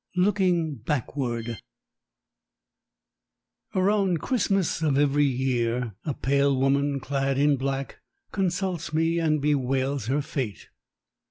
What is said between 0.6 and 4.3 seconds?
BACKWARD Around